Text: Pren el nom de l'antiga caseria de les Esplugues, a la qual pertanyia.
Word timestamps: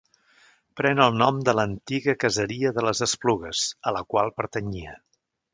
Pren 0.79 1.01
el 1.05 1.19
nom 1.23 1.41
de 1.49 1.53
l'antiga 1.57 2.17
caseria 2.25 2.73
de 2.79 2.87
les 2.89 3.05
Esplugues, 3.09 3.65
a 3.91 3.97
la 3.99 4.05
qual 4.15 4.37
pertanyia. 4.41 4.99